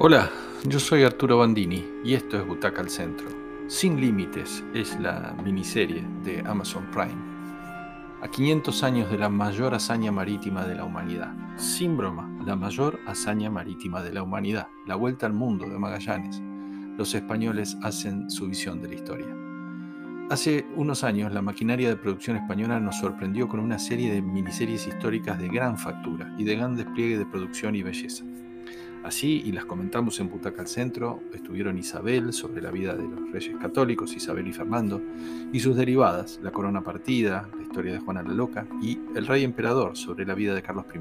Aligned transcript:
Hola, 0.00 0.30
yo 0.62 0.78
soy 0.78 1.02
Arturo 1.02 1.38
Bandini 1.38 1.84
y 2.04 2.14
esto 2.14 2.38
es 2.38 2.46
Butaca 2.46 2.80
al 2.80 2.88
Centro. 2.88 3.26
Sin 3.66 4.00
Límites 4.00 4.62
es 4.72 4.96
la 5.00 5.34
miniserie 5.42 6.06
de 6.22 6.38
Amazon 6.46 6.86
Prime. 6.92 7.16
A 8.22 8.28
500 8.30 8.84
años 8.84 9.10
de 9.10 9.18
la 9.18 9.28
mayor 9.28 9.74
hazaña 9.74 10.12
marítima 10.12 10.64
de 10.64 10.76
la 10.76 10.84
humanidad. 10.84 11.34
Sin 11.56 11.96
broma, 11.96 12.30
la 12.46 12.54
mayor 12.54 13.00
hazaña 13.08 13.50
marítima 13.50 14.00
de 14.00 14.12
la 14.12 14.22
humanidad. 14.22 14.68
La 14.86 14.94
vuelta 14.94 15.26
al 15.26 15.32
mundo 15.32 15.68
de 15.68 15.76
Magallanes. 15.80 16.40
Los 16.96 17.12
españoles 17.16 17.76
hacen 17.82 18.30
su 18.30 18.46
visión 18.46 18.80
de 18.80 18.88
la 18.90 18.94
historia. 18.94 19.36
Hace 20.30 20.64
unos 20.76 21.02
años, 21.02 21.32
la 21.32 21.42
maquinaria 21.42 21.88
de 21.88 21.96
producción 21.96 22.36
española 22.36 22.78
nos 22.78 23.00
sorprendió 23.00 23.48
con 23.48 23.58
una 23.58 23.80
serie 23.80 24.14
de 24.14 24.22
miniseries 24.22 24.86
históricas 24.86 25.40
de 25.40 25.48
gran 25.48 25.76
factura 25.76 26.32
y 26.38 26.44
de 26.44 26.54
gran 26.54 26.76
despliegue 26.76 27.18
de 27.18 27.26
producción 27.26 27.74
y 27.74 27.82
belleza. 27.82 28.24
Así, 29.04 29.42
y 29.44 29.52
las 29.52 29.64
comentamos 29.64 30.20
en 30.20 30.28
Butaca 30.28 30.62
al 30.62 30.68
Centro, 30.68 31.20
estuvieron 31.32 31.78
Isabel 31.78 32.32
sobre 32.32 32.60
la 32.60 32.70
vida 32.70 32.94
de 32.94 33.08
los 33.08 33.30
reyes 33.32 33.56
católicos, 33.56 34.14
Isabel 34.14 34.48
y 34.48 34.52
Fernando, 34.52 35.00
y 35.52 35.60
sus 35.60 35.76
derivadas, 35.76 36.40
la 36.42 36.50
corona 36.50 36.82
partida, 36.82 37.48
la 37.56 37.62
historia 37.62 37.92
de 37.92 38.00
Juana 38.00 38.22
la 38.22 38.34
Loca, 38.34 38.66
y 38.82 38.98
el 39.14 39.26
rey 39.26 39.44
emperador 39.44 39.96
sobre 39.96 40.26
la 40.26 40.34
vida 40.34 40.54
de 40.54 40.62
Carlos 40.62 40.86
I. 40.94 40.98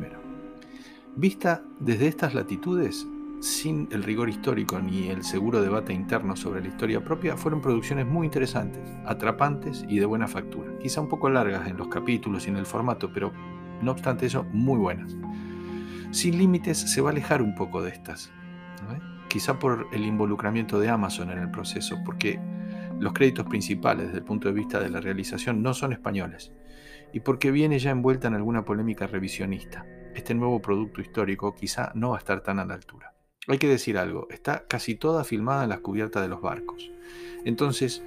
Vista 1.15 1.63
desde 1.79 2.07
estas 2.07 2.33
latitudes, 2.33 3.07
sin 3.39 3.87
el 3.91 4.03
rigor 4.03 4.29
histórico 4.29 4.79
ni 4.79 5.09
el 5.09 5.23
seguro 5.23 5.61
debate 5.61 5.93
interno 5.93 6.35
sobre 6.35 6.61
la 6.61 6.67
historia 6.67 7.03
propia, 7.03 7.35
fueron 7.37 7.61
producciones 7.61 8.05
muy 8.05 8.25
interesantes, 8.25 8.81
atrapantes 9.05 9.85
y 9.89 9.99
de 9.99 10.05
buena 10.05 10.27
factura. 10.27 10.77
Quizá 10.79 11.01
un 11.01 11.09
poco 11.09 11.29
largas 11.29 11.67
en 11.67 11.77
los 11.77 11.87
capítulos 11.87 12.45
y 12.45 12.49
en 12.49 12.57
el 12.57 12.65
formato, 12.65 13.11
pero 13.11 13.31
no 13.81 13.91
obstante 13.91 14.25
eso, 14.25 14.45
muy 14.51 14.77
buenas. 14.77 15.15
Sin 16.11 16.37
Límites 16.37 16.77
se 16.77 17.01
va 17.01 17.09
a 17.09 17.11
alejar 17.11 17.41
un 17.41 17.53
poco 17.53 17.81
de 17.81 17.91
estas. 17.91 18.31
Quizá 19.27 19.59
por 19.59 19.87
el 19.91 20.05
involucramiento 20.05 20.79
de 20.79 20.89
Amazon 20.89 21.31
en 21.31 21.39
el 21.39 21.51
proceso, 21.51 21.97
porque 22.05 22.39
los 22.99 23.13
créditos 23.13 23.45
principales 23.45 24.07
desde 24.07 24.19
el 24.19 24.23
punto 24.23 24.47
de 24.47 24.53
vista 24.53 24.79
de 24.79 24.89
la 24.89 25.01
realización 25.01 25.61
no 25.61 25.73
son 25.73 25.91
españoles, 25.91 26.53
y 27.11 27.19
porque 27.19 27.51
viene 27.51 27.77
ya 27.77 27.91
envuelta 27.91 28.29
en 28.29 28.35
alguna 28.35 28.63
polémica 28.63 29.05
revisionista. 29.05 29.85
Este 30.15 30.33
nuevo 30.33 30.61
producto 30.61 31.01
histórico 31.01 31.53
quizá 31.53 31.91
no 31.93 32.11
va 32.11 32.15
a 32.15 32.19
estar 32.19 32.41
tan 32.41 32.59
a 32.59 32.65
la 32.65 32.73
altura. 32.73 33.13
Hay 33.47 33.57
que 33.57 33.67
decir 33.67 33.97
algo, 33.97 34.27
está 34.29 34.65
casi 34.67 34.95
toda 34.95 35.23
filmada 35.23 35.63
en 35.63 35.69
las 35.69 35.81
cubiertas 35.81 36.23
de 36.23 36.29
los 36.29 36.41
barcos. 36.41 36.89
Entonces, 37.45 38.03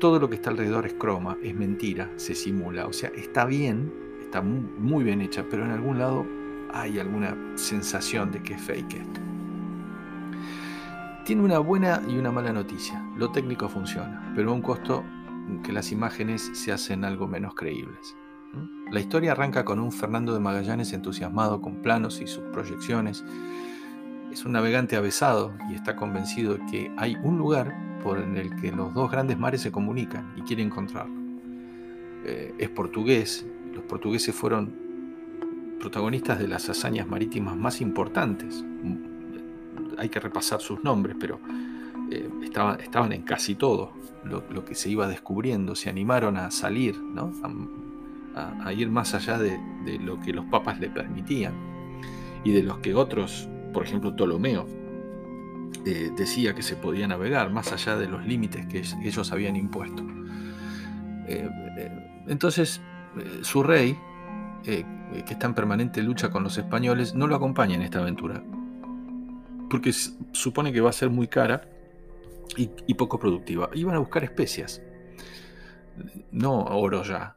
todo 0.00 0.18
lo 0.18 0.28
que 0.28 0.36
está 0.36 0.50
alrededor 0.50 0.86
es 0.86 0.94
croma, 0.94 1.36
es 1.42 1.54
mentira, 1.54 2.10
se 2.16 2.34
simula. 2.34 2.86
O 2.86 2.92
sea, 2.92 3.10
está 3.14 3.44
bien, 3.44 3.92
está 4.22 4.42
muy 4.42 5.04
bien 5.04 5.20
hecha, 5.20 5.44
pero 5.48 5.64
en 5.64 5.70
algún 5.70 5.98
lado 5.98 6.26
hay 6.72 6.98
alguna 6.98 7.36
sensación 7.56 8.30
de 8.32 8.42
que 8.42 8.54
es 8.54 8.62
fake. 8.62 9.04
Tiene 11.24 11.42
una 11.42 11.58
buena 11.58 12.02
y 12.08 12.16
una 12.16 12.32
mala 12.32 12.52
noticia. 12.52 13.04
Lo 13.16 13.30
técnico 13.30 13.68
funciona, 13.68 14.32
pero 14.34 14.50
a 14.50 14.54
un 14.54 14.62
costo 14.62 15.04
que 15.62 15.72
las 15.72 15.92
imágenes 15.92 16.50
se 16.54 16.72
hacen 16.72 17.04
algo 17.04 17.28
menos 17.28 17.54
creíbles. 17.54 18.16
La 18.90 19.00
historia 19.00 19.32
arranca 19.32 19.64
con 19.64 19.80
un 19.80 19.92
Fernando 19.92 20.34
de 20.34 20.40
Magallanes 20.40 20.92
entusiasmado 20.92 21.60
con 21.60 21.76
planos 21.76 22.20
y 22.20 22.26
sus 22.26 22.44
proyecciones. 22.52 23.24
Es 24.30 24.44
un 24.44 24.52
navegante 24.52 24.96
avesado 24.96 25.54
y 25.70 25.74
está 25.74 25.96
convencido 25.96 26.54
de 26.54 26.66
que 26.66 26.92
hay 26.96 27.16
un 27.22 27.38
lugar 27.38 27.74
por 28.02 28.18
el 28.18 28.56
que 28.56 28.72
los 28.72 28.92
dos 28.92 29.10
grandes 29.10 29.38
mares 29.38 29.60
se 29.60 29.72
comunican 29.72 30.32
y 30.36 30.42
quiere 30.42 30.62
encontrarlo. 30.62 31.14
Eh, 32.24 32.54
es 32.58 32.68
portugués, 32.68 33.46
los 33.72 33.84
portugueses 33.84 34.34
fueron 34.34 34.81
protagonistas 35.82 36.38
de 36.38 36.46
las 36.46 36.68
hazañas 36.68 37.08
marítimas 37.08 37.56
más 37.56 37.80
importantes. 37.80 38.64
Hay 39.98 40.08
que 40.08 40.20
repasar 40.20 40.60
sus 40.60 40.82
nombres, 40.84 41.16
pero 41.18 41.40
eh, 42.08 42.30
estaban, 42.44 42.80
estaban, 42.80 43.12
en 43.12 43.22
casi 43.22 43.56
todo 43.56 43.92
lo, 44.22 44.64
que 44.64 44.76
se 44.76 44.88
iba 44.88 45.08
descubriendo. 45.08 45.74
Se 45.74 45.90
animaron 45.90 46.36
a 46.36 46.52
salir, 46.52 46.94
a, 48.36 48.72
ir 48.72 48.90
más 48.90 49.12
allá 49.14 49.38
de, 49.38 49.58
lo 49.98 50.20
que 50.20 50.32
los 50.32 50.44
papas 50.44 50.78
le 50.78 50.88
permitían 50.88 51.52
y 52.44 52.52
de 52.52 52.62
los 52.62 52.78
que 52.78 52.94
otros, 52.94 53.48
por 53.72 53.84
ejemplo 53.84 54.14
Ptolomeo, 54.14 54.68
eh, 55.84 56.12
decía 56.16 56.54
que 56.54 56.62
se 56.62 56.76
podía 56.76 57.08
navegar, 57.08 57.50
más 57.50 57.72
allá 57.72 57.96
de 57.96 58.06
los 58.06 58.24
límites 58.24 58.66
que 58.66 58.84
ellos 59.04 59.32
habían 59.32 59.56
impuesto. 59.56 60.04
Eh, 61.26 61.48
entonces, 62.28 62.80
su 63.42 63.64
rey, 63.64 63.98
que 65.24 65.34
está 65.34 65.46
en 65.46 65.54
permanente 65.54 66.02
lucha 66.02 66.30
con 66.30 66.42
los 66.42 66.56
españoles, 66.58 67.14
no 67.14 67.26
lo 67.26 67.36
acompaña 67.36 67.74
en 67.74 67.82
esta 67.82 67.98
aventura. 67.98 68.42
Porque 69.68 69.92
supone 69.92 70.72
que 70.72 70.80
va 70.80 70.90
a 70.90 70.94
ser 70.94 71.10
muy 71.10 71.28
cara 71.28 71.68
y, 72.56 72.94
poco 72.94 73.18
productiva. 73.18 73.70
Iban 73.74 73.94
a 73.94 73.98
buscar 73.98 74.24
especias, 74.24 74.82
no 76.30 76.64
oro 76.64 77.02
ya. 77.02 77.36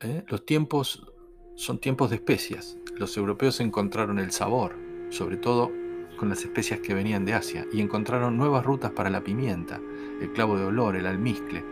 ¿eh? 0.00 0.24
Los 0.28 0.44
tiempos 0.44 1.06
son 1.54 1.78
tiempos 1.78 2.10
de 2.10 2.16
especias. 2.16 2.76
Los 2.96 3.16
europeos 3.16 3.60
encontraron 3.60 4.18
el 4.18 4.32
sabor, 4.32 4.76
sobre 5.10 5.36
todo 5.36 5.70
con 6.18 6.28
las 6.28 6.42
especias 6.42 6.80
que 6.80 6.94
venían 6.94 7.24
de 7.24 7.34
Asia, 7.34 7.66
y 7.72 7.80
encontraron 7.80 8.36
nuevas 8.36 8.64
rutas 8.64 8.90
para 8.92 9.10
la 9.10 9.22
pimienta, 9.22 9.80
el 10.20 10.32
clavo 10.32 10.58
de 10.58 10.64
olor, 10.64 10.96
el 10.96 11.06
almizcle, 11.06 11.62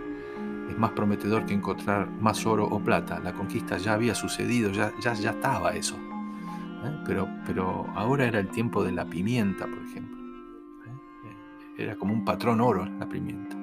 es 0.69 0.79
más 0.79 0.93
prometedor 0.93 1.47
que 1.47 1.55
encontrar 1.55 2.11
más 2.21 2.45
oro 2.47 2.67
o 2.67 2.81
plata. 2.81 3.21
La 3.21 3.33
conquista 3.33 3.77
ya 3.77 3.95
había 3.95 4.15
sucedido, 4.15 4.71
ya, 4.71 4.93
ya, 5.01 5.15
ya 5.15 5.31
estaba 5.31 5.73
eso. 5.75 5.97
¿eh? 5.97 7.03
Pero, 7.07 7.29
pero 7.47 7.87
ahora 7.95 8.27
era 8.27 8.39
el 8.39 8.49
tiempo 8.49 8.83
de 8.85 8.93
la 8.93 9.05
pimienta, 9.05 9.67
por 9.67 9.79
ejemplo. 9.79 10.17
¿eh? 10.87 11.83
Era 11.83 11.97
como 11.97 12.13
un 12.13 12.25
patrón 12.25 12.61
oro 12.61 12.85
la 12.85 13.09
pimienta. 13.09 13.57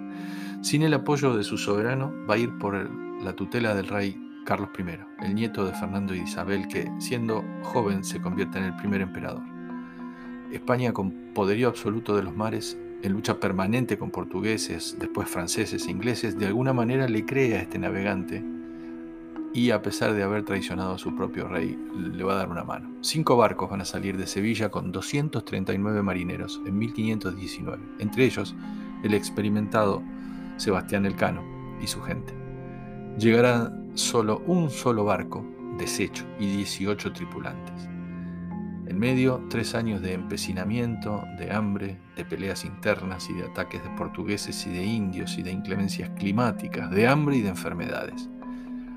Sin 0.62 0.84
el 0.84 0.94
apoyo 0.94 1.36
de 1.36 1.44
su 1.44 1.58
soberano, 1.58 2.14
va 2.30 2.36
a 2.36 2.38
ir 2.38 2.58
por 2.58 2.90
la 3.24 3.34
tutela 3.34 3.74
del 3.74 3.88
rey 3.88 4.16
Carlos 4.46 4.70
I, 4.78 5.26
el 5.26 5.36
nieto 5.36 5.66
de 5.66 5.74
Fernando 5.74 6.14
y 6.14 6.20
Isabel, 6.20 6.68
que 6.68 6.92
siendo 7.00 7.44
joven 7.64 8.04
se 8.04 8.22
convierte 8.22 8.58
en 8.60 8.66
el 8.66 8.76
primer 8.76 9.02
emperador. 9.02 9.44
España, 10.52 10.92
con 10.94 11.34
poderío 11.34 11.68
absoluto 11.70 12.16
de 12.16 12.24
los 12.24 12.36
mares, 12.36 12.78
en 13.04 13.14
lucha 13.14 13.40
permanente 13.40 13.98
con 13.98 14.12
portugueses, 14.12 14.98
después 15.00 15.28
franceses 15.28 15.88
e 15.88 15.92
ingleses, 15.92 16.38
de 16.38 16.48
alguna 16.48 16.74
manera 16.74 17.08
le 17.08 17.26
cree 17.26 17.56
a 17.56 17.62
este 17.62 17.80
navegante 17.80 18.44
y 19.54 19.72
a 19.72 19.82
pesar 19.82 20.14
de 20.14 20.24
haber 20.24 20.44
traicionado 20.44 20.94
a 20.94 20.98
su 20.98 21.16
propio 21.16 21.48
rey, 21.48 21.78
le 21.96 22.24
va 22.24 22.34
a 22.34 22.38
dar 22.38 22.50
una 22.50 22.64
mano. 22.64 22.90
Cinco 23.02 23.36
barcos 23.36 23.70
van 23.70 23.82
a 23.82 23.86
salir 23.86 24.18
de 24.18 24.28
Sevilla 24.28 24.70
con 24.70 24.92
239 24.92 26.02
marineros 26.02 26.62
en 26.66 26.78
1519, 26.78 27.84
entre 28.00 28.26
ellos 28.26 28.56
el 29.04 29.14
experimentado 29.14 30.02
Sebastián 30.58 31.06
Elcano 31.06 31.44
y 31.82 31.88
su 31.88 32.02
gente. 32.02 32.34
Llegará 33.18 33.74
solo 33.96 34.42
un 34.46 34.70
solo 34.70 35.04
barco, 35.04 35.46
deshecho, 35.78 36.26
y 36.40 36.56
18 36.58 37.12
tripulantes. 37.12 37.91
En 38.92 39.00
medio, 39.00 39.42
tres 39.50 39.74
años 39.74 40.02
de 40.02 40.12
empecinamiento, 40.12 41.24
de 41.38 41.50
hambre, 41.50 41.98
de 42.18 42.26
peleas 42.26 42.66
internas 42.66 43.30
y 43.30 43.34
de 43.34 43.46
ataques 43.46 43.82
de 43.82 43.90
portugueses 43.92 44.68
y 44.68 44.70
de 44.70 44.84
indios 44.84 45.38
y 45.38 45.44
de 45.44 45.52
inclemencias 45.54 46.10
climáticas, 46.10 46.92
de 46.92 47.08
hambre 47.08 47.38
y 47.38 47.42
de 47.42 47.48
enfermedades. 47.48 48.30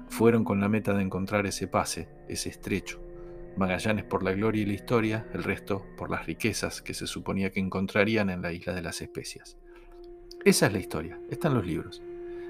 Fueron 0.08 0.42
con 0.42 0.60
la 0.60 0.68
meta 0.68 0.94
de 0.94 1.02
encontrar 1.04 1.46
ese 1.46 1.68
pase, 1.68 2.08
ese 2.28 2.48
estrecho. 2.48 3.00
Magallanes 3.56 4.04
por 4.04 4.24
la 4.24 4.32
gloria 4.32 4.62
y 4.62 4.66
la 4.66 4.72
historia, 4.72 5.28
el 5.32 5.44
resto 5.44 5.86
por 5.96 6.10
las 6.10 6.26
riquezas 6.26 6.82
que 6.82 6.92
se 6.92 7.06
suponía 7.06 7.52
que 7.52 7.60
encontrarían 7.60 8.30
en 8.30 8.42
la 8.42 8.52
isla 8.52 8.72
de 8.72 8.82
las 8.82 9.00
especias. 9.00 9.58
Esa 10.44 10.66
es 10.66 10.72
la 10.72 10.80
historia, 10.80 11.20
están 11.30 11.54
los 11.54 11.64
libros. 11.64 12.02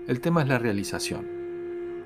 El 0.09 0.22
tema 0.22 0.41
es 0.41 0.49
la 0.49 0.59
realización 0.59 1.34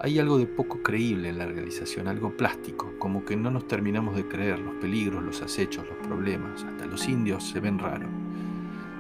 hay 0.01 0.19
algo 0.19 0.39
de 0.39 0.47
poco 0.47 0.83
creíble 0.83 1.29
en 1.29 1.39
la 1.39 1.47
realización, 1.47 2.07
algo 2.07 2.37
plástico, 2.37 2.93
como 2.99 3.25
que 3.25 3.37
no 3.37 3.51
nos 3.51 3.67
terminamos 3.67 4.15
de 4.15 4.27
creer 4.27 4.61
los 4.61 4.75
peligros, 4.77 5.25
los 5.25 5.43
acechos, 5.43 5.87
los 5.89 6.07
problemas, 6.07 6.63
hasta 6.63 6.87
los 6.87 7.09
indios 7.09 7.49
se 7.49 7.59
ven 7.59 7.79
raros. 7.79 8.11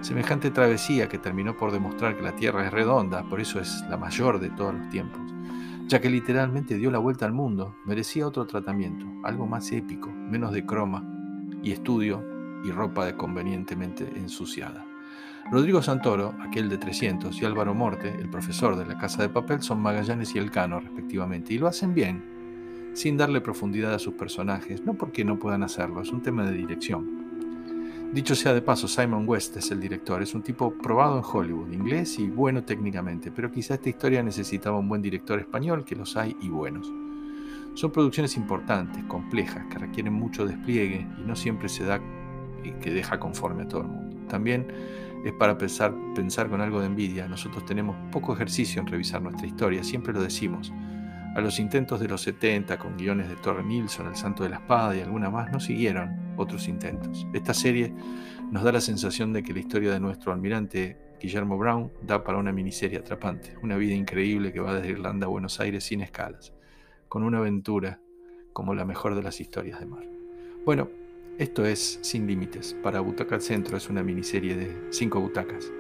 Semejante 0.00 0.50
travesía 0.50 1.08
que 1.08 1.18
terminó 1.18 1.56
por 1.56 1.70
demostrar 1.70 2.16
que 2.16 2.22
la 2.22 2.34
Tierra 2.34 2.66
es 2.66 2.72
redonda, 2.72 3.22
por 3.28 3.40
eso 3.40 3.60
es 3.60 3.84
la 3.88 3.96
mayor 3.96 4.40
de 4.40 4.50
todos 4.50 4.74
los 4.74 4.88
tiempos, 4.90 5.20
ya 5.86 6.00
que 6.00 6.10
literalmente 6.10 6.76
dio 6.76 6.90
la 6.90 6.98
vuelta 6.98 7.26
al 7.26 7.32
mundo, 7.32 7.76
merecía 7.84 8.26
otro 8.26 8.46
tratamiento, 8.46 9.06
algo 9.24 9.46
más 9.46 9.70
épico, 9.70 10.10
menos 10.10 10.52
de 10.52 10.66
croma 10.66 11.04
y 11.62 11.72
estudio 11.72 12.24
y 12.64 12.70
ropa 12.70 13.06
de 13.06 13.16
convenientemente 13.16 14.04
ensuciada. 14.16 14.84
Rodrigo 15.50 15.80
Santoro, 15.80 16.34
aquel 16.40 16.68
de 16.68 16.76
300, 16.76 17.40
y 17.40 17.44
Álvaro 17.46 17.72
Morte, 17.72 18.14
el 18.14 18.28
profesor 18.28 18.76
de 18.76 18.84
la 18.84 18.98
Casa 18.98 19.22
de 19.22 19.30
Papel, 19.30 19.62
son 19.62 19.80
Magallanes 19.80 20.34
y 20.34 20.38
Elcano, 20.38 20.78
respectivamente, 20.78 21.54
y 21.54 21.58
lo 21.58 21.68
hacen 21.68 21.94
bien, 21.94 22.92
sin 22.92 23.16
darle 23.16 23.40
profundidad 23.40 23.94
a 23.94 23.98
sus 23.98 24.12
personajes, 24.12 24.84
no 24.84 24.92
porque 24.92 25.24
no 25.24 25.38
puedan 25.38 25.62
hacerlo, 25.62 26.02
es 26.02 26.10
un 26.10 26.20
tema 26.20 26.44
de 26.44 26.52
dirección. 26.52 28.10
Dicho 28.12 28.34
sea 28.34 28.52
de 28.52 28.60
paso, 28.60 28.88
Simon 28.88 29.26
West 29.26 29.56
es 29.56 29.70
el 29.70 29.80
director, 29.80 30.22
es 30.22 30.34
un 30.34 30.42
tipo 30.42 30.70
probado 30.70 31.16
en 31.16 31.24
Hollywood, 31.24 31.72
inglés 31.72 32.18
y 32.18 32.28
bueno 32.28 32.62
técnicamente, 32.62 33.30
pero 33.30 33.50
quizá 33.50 33.74
esta 33.74 33.88
historia 33.88 34.22
necesitaba 34.22 34.78
un 34.78 34.88
buen 34.88 35.00
director 35.00 35.38
español, 35.38 35.82
que 35.82 35.96
los 35.96 36.14
hay 36.18 36.36
y 36.42 36.50
buenos. 36.50 36.92
Son 37.72 37.90
producciones 37.90 38.36
importantes, 38.36 39.02
complejas, 39.04 39.64
que 39.70 39.78
requieren 39.78 40.12
mucho 40.12 40.44
despliegue 40.44 41.06
y 41.18 41.22
no 41.22 41.34
siempre 41.34 41.70
se 41.70 41.84
da 41.84 42.02
y 42.62 42.72
que 42.72 42.90
deja 42.90 43.18
conforme 43.18 43.62
a 43.62 43.68
todo 43.68 43.80
el 43.80 43.86
mundo. 43.86 44.16
también 44.28 44.66
es 45.24 45.32
para 45.32 45.58
pensar, 45.58 45.94
pensar 46.14 46.48
con 46.48 46.60
algo 46.60 46.80
de 46.80 46.86
envidia. 46.86 47.26
Nosotros 47.28 47.64
tenemos 47.64 47.96
poco 48.10 48.32
ejercicio 48.34 48.80
en 48.80 48.86
revisar 48.86 49.22
nuestra 49.22 49.46
historia, 49.46 49.82
siempre 49.84 50.12
lo 50.12 50.22
decimos. 50.22 50.72
A 51.34 51.40
los 51.40 51.60
intentos 51.60 52.00
de 52.00 52.08
los 52.08 52.22
70 52.22 52.78
con 52.78 52.96
guiones 52.96 53.28
de 53.28 53.36
Torre 53.36 53.62
Nilsson, 53.62 54.08
El 54.08 54.16
Santo 54.16 54.42
de 54.42 54.48
la 54.48 54.56
Espada 54.56 54.96
y 54.96 55.00
alguna 55.00 55.30
más, 55.30 55.52
no 55.52 55.60
siguieron 55.60 56.34
otros 56.36 56.68
intentos. 56.68 57.26
Esta 57.32 57.54
serie 57.54 57.92
nos 58.50 58.62
da 58.62 58.72
la 58.72 58.80
sensación 58.80 59.32
de 59.32 59.42
que 59.42 59.52
la 59.52 59.60
historia 59.60 59.92
de 59.92 60.00
nuestro 60.00 60.32
almirante 60.32 60.96
Guillermo 61.20 61.58
Brown 61.58 61.92
da 62.02 62.24
para 62.24 62.38
una 62.38 62.52
miniserie 62.52 62.98
atrapante, 62.98 63.56
una 63.62 63.76
vida 63.76 63.94
increíble 63.94 64.52
que 64.52 64.60
va 64.60 64.74
desde 64.74 64.90
Irlanda 64.90 65.26
a 65.26 65.30
Buenos 65.30 65.60
Aires 65.60 65.84
sin 65.84 66.00
escalas, 66.00 66.52
con 67.08 67.22
una 67.22 67.38
aventura 67.38 68.00
como 68.52 68.74
la 68.74 68.84
mejor 68.84 69.14
de 69.14 69.22
las 69.22 69.40
historias 69.40 69.80
de 69.80 69.86
mar. 69.86 70.04
Bueno, 70.64 70.88
esto 71.38 71.64
es 71.64 72.00
Sin 72.02 72.26
Límites. 72.26 72.76
Para 72.82 73.00
Butaca 73.00 73.37
al 73.37 73.40
Centro 73.40 73.76
es 73.76 73.88
una 73.88 74.02
miniserie 74.02 74.56
de 74.56 74.76
cinco 74.90 75.20
butacas. 75.20 75.70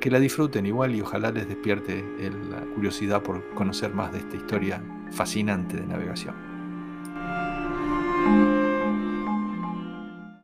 Que 0.00 0.10
la 0.10 0.20
disfruten 0.20 0.64
igual 0.66 0.94
y 0.94 1.00
ojalá 1.00 1.30
les 1.32 1.48
despierte 1.48 2.02
la 2.48 2.60
curiosidad 2.74 3.22
por 3.22 3.44
conocer 3.54 3.92
más 3.92 4.12
de 4.12 4.20
esta 4.20 4.36
historia 4.36 4.82
fascinante 5.10 5.76
de 5.76 5.86
navegación. 5.86 6.49